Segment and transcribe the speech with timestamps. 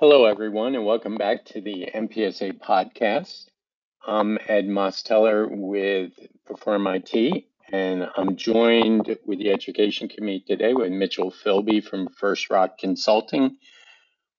[0.00, 3.46] Hello, everyone, and welcome back to the MPSA podcast.
[4.06, 6.12] I'm Ed Mosteller with
[6.46, 12.48] Perform IT, and I'm joined with the Education Committee today with Mitchell Philby from First
[12.48, 13.56] Rock Consulting.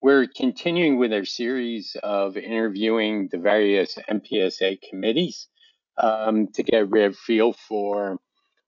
[0.01, 5.49] We're continuing with our series of interviewing the various MPSA committees
[5.97, 8.17] um, to get a real feel for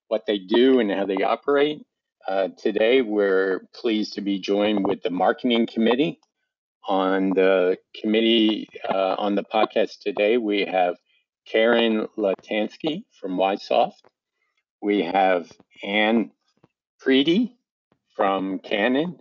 [0.10, 1.86] what they do and how they operate.
[2.28, 6.20] Uh, today, we're pleased to be joined with the Marketing Committee.
[6.88, 10.96] On the committee, uh, on the podcast today, we have
[11.48, 14.04] Karen Latansky from Y Soft.
[14.82, 15.52] We have
[15.84, 16.32] Anne
[17.04, 17.54] Preedy
[18.16, 19.20] from Canon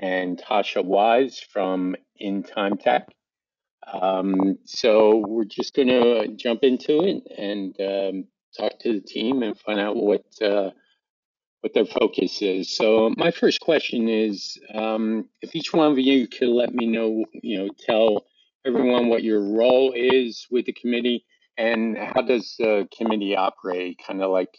[0.00, 3.08] and Tasha Wise from In Time Tech.
[3.92, 8.24] Um, so we're just going to jump into it and um,
[8.56, 10.70] talk to the team and find out what uh,
[11.62, 12.76] what their focus is.
[12.76, 17.24] So my first question is, um, if each one of you could let me know,
[17.32, 18.26] you know, tell
[18.66, 21.24] everyone what your role is with the committee
[21.56, 24.00] and how does the committee operate?
[24.04, 24.50] Kind of like,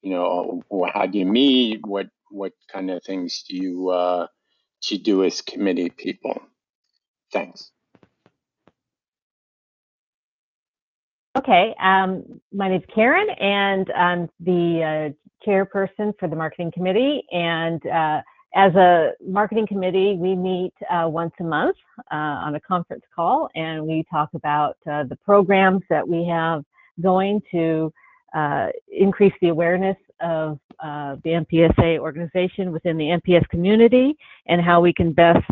[0.00, 0.62] you know,
[0.94, 1.80] how do you meet?
[1.86, 4.26] What what kind of things do you uh,
[4.88, 6.40] do do as committee people?
[7.32, 7.70] Thanks.
[11.36, 17.24] Okay, um, my name is Karen, and I'm the uh, chairperson for the marketing committee.
[17.32, 18.20] And uh,
[18.54, 21.76] as a marketing committee, we meet uh, once a month
[22.12, 26.64] uh, on a conference call, and we talk about uh, the programs that we have
[27.02, 27.92] going to
[28.34, 34.92] uh, increase the awareness of the MPSA organization within the MPS community, and how we
[34.92, 35.44] can best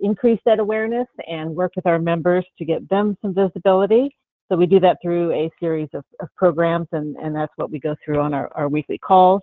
[0.00, 4.14] increase that awareness and work with our members to get them some visibility
[4.48, 7.78] so we do that through a series of, of programs, and, and that's what we
[7.78, 9.42] go through on our, our weekly calls.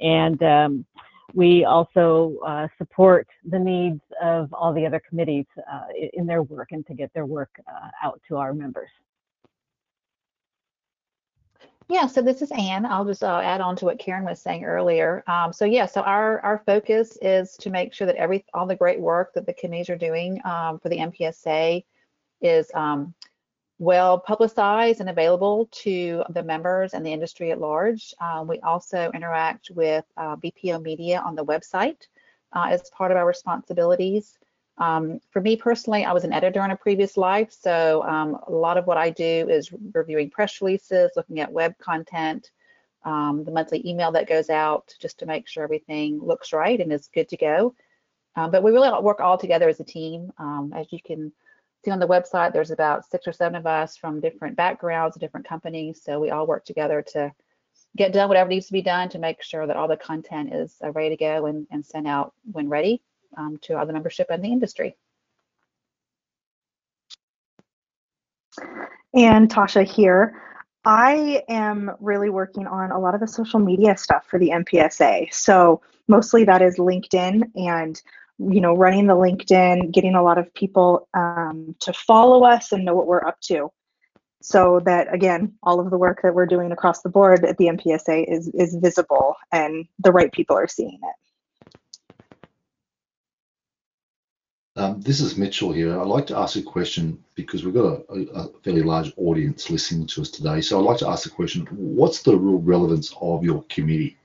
[0.00, 0.86] And um,
[1.34, 5.84] we also uh, support the needs of all the other committees uh,
[6.14, 8.90] in their work and to get their work uh, out to our members.
[11.88, 12.84] Yeah, so this is Anne.
[12.84, 15.22] I'll just uh, add on to what Karen was saying earlier.
[15.28, 18.74] Um, so yeah, so our our focus is to make sure that every all the
[18.74, 21.84] great work that the committees are doing um, for the MPSA
[22.40, 23.14] is um,
[23.78, 28.14] well publicized and available to the members and the industry at large.
[28.20, 32.06] Uh, we also interact with uh, BPO Media on the website
[32.52, 34.38] uh, as part of our responsibilities.
[34.78, 38.52] Um, for me personally, I was an editor in a previous life, so um, a
[38.52, 42.50] lot of what I do is reviewing press releases, looking at web content,
[43.04, 46.92] um, the monthly email that goes out just to make sure everything looks right and
[46.92, 47.74] is good to go.
[48.34, 50.30] Um, but we really work all together as a team.
[50.38, 51.32] Um, as you can
[51.86, 55.46] see on the website, there's about six or seven of us from different backgrounds, different
[55.46, 56.02] companies.
[56.02, 57.32] So we all work together to
[57.96, 60.74] get done whatever needs to be done to make sure that all the content is
[60.84, 63.02] uh, ready to go and, and sent out when ready
[63.36, 64.96] um, to all the membership and the industry.
[69.14, 70.42] And Tasha here.
[70.84, 75.32] I am really working on a lot of the social media stuff for the MPSA.
[75.32, 78.00] So mostly that is LinkedIn and
[78.38, 82.84] you know, running the LinkedIn, getting a lot of people um, to follow us and
[82.84, 83.70] know what we're up to.
[84.42, 87.66] So that again, all of the work that we're doing across the board at the
[87.66, 91.16] MPSA is is visible and the right people are seeing it.
[94.76, 95.98] Um, this is Mitchell here.
[95.98, 100.06] I'd like to ask a question because we've got a, a, fairly large audience listening
[100.08, 100.60] to us today.
[100.60, 104.18] So I'd like to ask the question, what's the real relevance of your committee?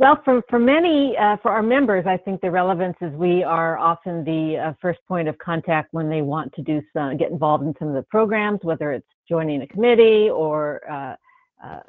[0.00, 3.76] Well, for, for many, uh, for our members, I think the relevance is we are
[3.76, 7.64] often the uh, first point of contact when they want to do some, get involved
[7.64, 11.16] in some of the programs, whether it's joining a committee or uh,
[11.62, 11.80] uh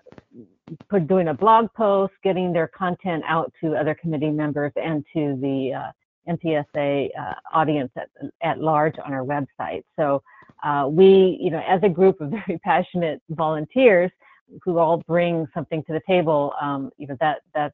[0.89, 5.37] put, doing a blog post, getting their content out to other committee members and to
[5.39, 8.09] the uh, MPSA uh, audience at,
[8.43, 9.83] at large on our website.
[9.97, 10.21] So
[10.89, 14.11] we, you know, as a group of very passionate volunteers
[14.65, 17.73] who all bring something to the table, um, you know, that that's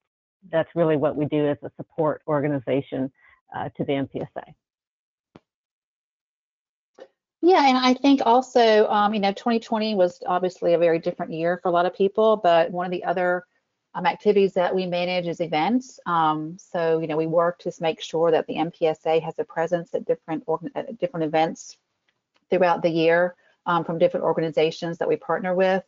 [0.52, 3.12] that's really what we do as a support organization
[3.56, 4.54] uh, to the MPSA.
[7.42, 11.60] Yeah, and I think also, um, you know, 2020 was obviously a very different year
[11.62, 13.46] for a lot of people, but one of the other
[13.94, 16.00] um, activities that we manage is events.
[16.06, 19.94] Um, so, you know, we work to make sure that the MPSA has a presence
[19.94, 20.44] at different
[20.76, 21.78] at different events
[22.50, 23.36] throughout the year
[23.66, 25.84] um, from different organizations that we partner with.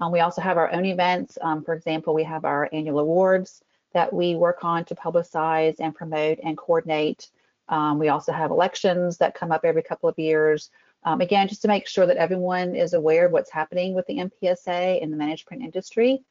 [0.00, 1.38] Um, we also have our own events.
[1.40, 3.62] Um, for example, we have our annual awards
[3.92, 7.30] that we work on to publicize and promote and coordinate.
[7.68, 10.70] Um, we also have elections that come up every couple of years.
[11.04, 14.18] Um, again, just to make sure that everyone is aware of what's happening with the
[14.18, 16.22] MPSA and the managed print industry.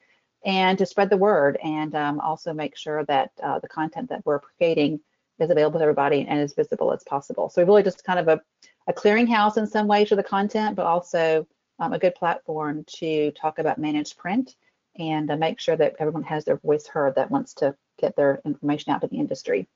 [0.44, 4.24] and to spread the word and um, also make sure that uh, the content that
[4.24, 4.98] we're creating
[5.38, 7.50] is available to everybody and as visible as possible.
[7.50, 8.40] So really just kind of a,
[8.86, 11.46] a clearinghouse in some ways for the content, but also
[11.78, 14.54] um, a good platform to talk about managed print
[14.96, 18.40] and uh, make sure that everyone has their voice heard that wants to get their
[18.44, 19.68] information out to the industry.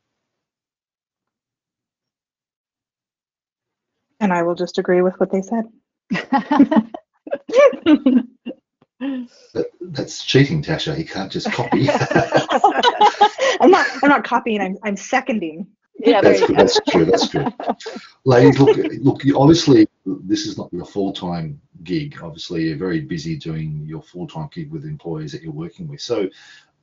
[4.20, 5.64] And I will just agree with what they said.
[9.52, 10.96] That, that's cheating, Tasha.
[10.96, 11.88] You can't just copy.
[13.60, 13.86] I'm not.
[14.02, 14.60] I'm not copying.
[14.60, 14.78] I'm.
[14.82, 15.66] I'm seconding.
[15.98, 17.04] Yeah, that's, good, that's true.
[17.04, 17.46] That's true.
[18.24, 19.22] Ladies, look, look.
[19.36, 22.18] Obviously, this is not your full-time gig.
[22.22, 26.00] Obviously, you're very busy doing your full-time gig with employees that you're working with.
[26.00, 26.28] So,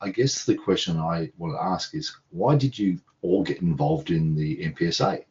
[0.00, 4.10] I guess the question I want to ask is, why did you all get involved
[4.10, 5.24] in the MPSA?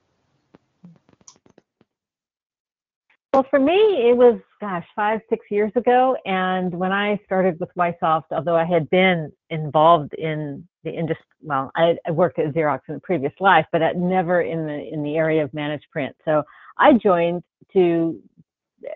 [3.33, 6.17] Well, for me, it was, gosh, five, six years ago.
[6.25, 11.25] And when I started with Y Soft, although I had been involved in the industry,
[11.41, 15.01] well, I, I worked at Xerox in a previous life, but never in the in
[15.01, 16.15] the area of managed print.
[16.25, 16.44] So
[16.77, 17.44] I joined
[17.74, 18.21] to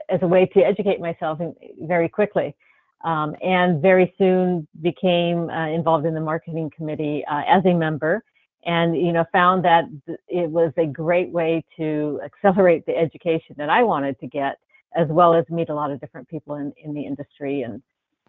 [0.09, 1.39] as a way to educate myself
[1.81, 2.55] very quickly.
[3.03, 8.23] Um, and very soon became uh, involved in the marketing committee uh, as a member
[8.65, 9.85] and you know found that
[10.27, 14.57] it was a great way to accelerate the education that I wanted to get,
[14.95, 17.81] as well as meet a lot of different people in, in the industry and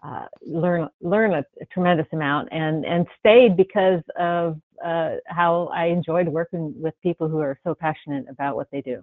[0.02, 5.86] uh, learn learn a, a, tremendous amount and and stayed because of uh, how I
[5.86, 9.02] enjoyed working with people who are so passionate about what they do.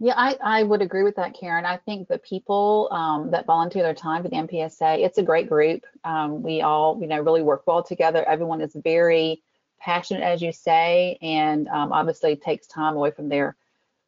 [0.00, 1.64] Yeah, I, I would agree with that, Karen.
[1.64, 5.48] I think the people um, that volunteer their time for the MPSA, it's a great
[5.48, 5.84] group.
[6.02, 8.24] Um, we all, you know, really work well together.
[8.28, 9.42] Everyone is very
[9.80, 13.56] passionate, as you say, and um, obviously takes time away from their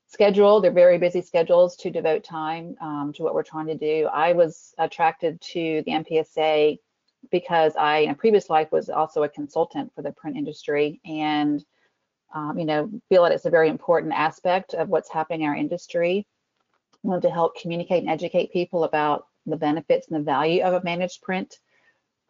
[0.08, 4.08] schedule, their very busy schedules to devote time um, to what we're trying to do.
[4.12, 6.78] I was attracted to the MPSA
[7.30, 11.64] because I, in a previous life, was also a consultant for the print industry and
[12.34, 15.56] um, you know, feel that it's a very important aspect of what's happening in our
[15.56, 16.26] industry.
[17.02, 20.74] We want to help communicate and educate people about the benefits and the value of
[20.74, 21.58] a managed print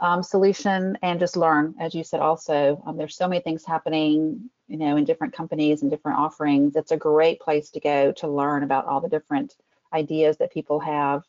[0.01, 4.51] um, solution and just learn, as you said also, um, there's so many things happening,
[4.69, 6.77] you know, in different companies and different offerings.
[6.77, 9.55] It's a great place to go to learn about all the different
[9.93, 11.23] ideas that people have.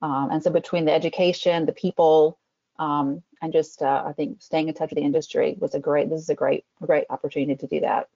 [0.00, 2.38] Um, and so between the education, the people,
[2.78, 6.10] um, and just uh, I think staying in touch with the industry was a great.
[6.10, 8.08] This is a great, great opportunity to do that.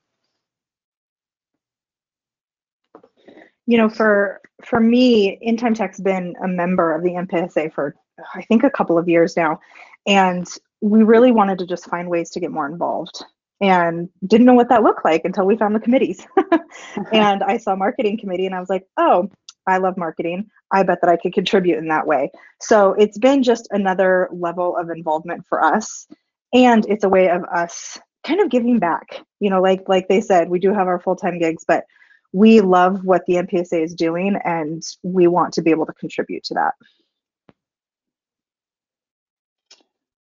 [3.67, 7.95] You know, for for me, InTime Tech's been a member of the MPSA for
[8.35, 9.61] I think a couple of years now,
[10.07, 10.47] and
[10.81, 13.25] we really wanted to just find ways to get more involved
[13.61, 16.25] and didn't know what that looked like until we found the committees.
[17.13, 19.31] and I saw marketing committee and I was like, oh,
[19.67, 20.49] I love marketing.
[20.73, 22.31] I bet that I could contribute in that way.
[22.61, 26.07] So it's been just another level of involvement for us.
[26.53, 29.21] And it's a way of us kind of giving back.
[29.41, 31.85] You know, like like they said, we do have our full-time gigs, but
[32.33, 36.45] we love what the MPSA is doing and we want to be able to contribute
[36.45, 36.75] to that.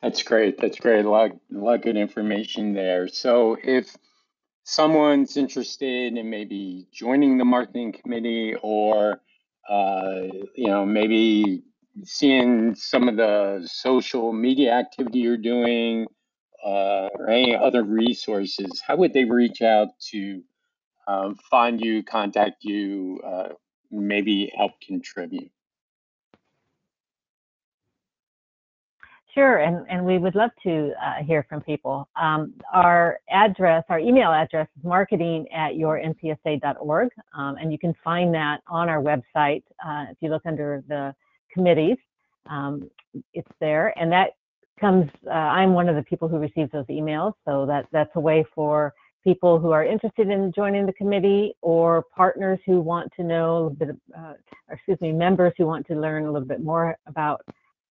[0.02, 0.58] That's great.
[0.58, 1.04] That's great.
[1.04, 3.08] A lot, a lot of good information there.
[3.08, 3.94] So if
[4.62, 9.20] someone's interested in maybe joining the marketing committee or
[9.68, 10.22] uh,
[10.54, 11.62] you know, maybe
[12.04, 16.06] seeing some of the social media activity you're doing
[16.64, 20.42] uh, or any other resources, how would they reach out to
[21.06, 23.48] um, find you, contact you, uh,
[23.90, 25.50] maybe help contribute?
[29.38, 32.08] Sure, and, and we would love to uh, hear from people.
[32.20, 38.34] Um, our address, our email address is marketing at yourmpsa.org, um, and you can find
[38.34, 39.62] that on our website.
[39.86, 41.14] Uh, if you look under the
[41.54, 41.98] committees,
[42.50, 42.90] um,
[43.32, 44.30] it's there, and that
[44.80, 48.20] comes, uh, I'm one of the people who receives those emails, so that, that's a
[48.20, 48.92] way for
[49.22, 53.70] people who are interested in joining the committee or partners who want to know a
[53.70, 54.32] bit, uh,
[54.68, 57.40] excuse me, members who want to learn a little bit more about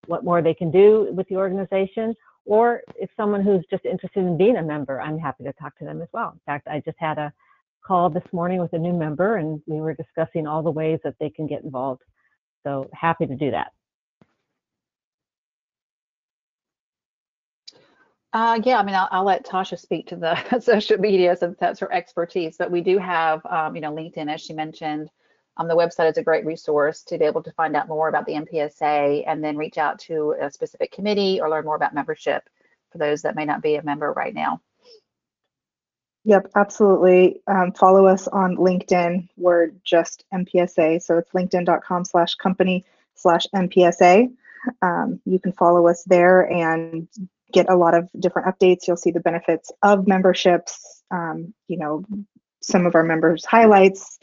[0.07, 4.37] what more they can do with the organization, or if someone who's just interested in
[4.37, 6.31] being a member, I'm happy to talk to them as well.
[6.31, 7.33] In fact, I just had a
[7.85, 11.15] call this morning with a new member and we were discussing all the ways that
[11.19, 12.01] they can get involved.
[12.63, 13.71] So happy to do that.
[18.33, 21.79] Uh, yeah, I mean, I'll, I'll, let Tasha speak to the social media since that's
[21.79, 25.09] her expertise, but we do have, um, you know, LinkedIn, as she mentioned,
[25.57, 28.25] um, the website is a great resource to be able to find out more about
[28.25, 32.47] the MPSA and then reach out to a specific committee or learn more about membership
[32.91, 34.61] for those that may not be a member right now.
[36.25, 37.41] Yep, absolutely.
[37.47, 39.29] Um, follow us on LinkedIn.
[39.37, 41.01] We're just MPSA.
[41.01, 42.85] So it's linkedin.com slash company
[43.15, 44.29] slash MPSA.
[44.81, 47.07] Um, you can follow us there and
[47.53, 48.87] get a lot of different updates.
[48.87, 52.03] You'll see the benefits of memberships, um, you know,
[52.61, 54.19] some of our members' highlights.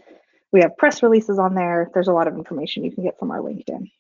[0.55, 1.91] We have press releases on there.
[1.95, 3.91] There's a lot of information you can get from our LinkedIn.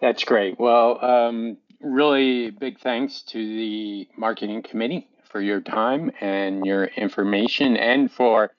[0.00, 0.58] That's great.
[0.58, 7.76] Well, um, really big thanks to the marketing committee for your time and your information
[7.76, 8.50] and for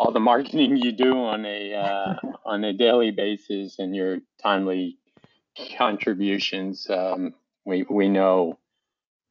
[0.00, 4.98] all the marketing you do on a uh, on a daily basis and your timely
[5.78, 6.90] contributions.
[6.90, 8.58] Um, we we know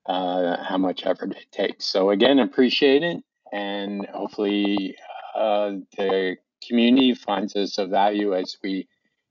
[0.05, 1.83] uh, how much effort it takes.
[1.83, 3.21] So again, appreciate it,
[3.51, 4.95] and hopefully
[5.35, 6.37] uh, the
[6.67, 8.87] community finds us of value as we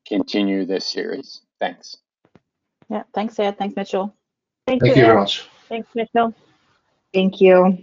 [0.07, 1.43] continue this series.
[1.61, 1.97] Thanks.
[2.91, 3.59] Yeah, thanks, Ed.
[3.59, 4.15] Thanks, Mitchell.
[4.67, 5.49] Thank Thank you, you very much.
[5.69, 6.35] Thanks, Mitchell.
[7.15, 7.79] Thank you.